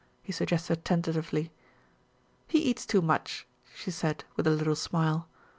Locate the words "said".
3.91-4.23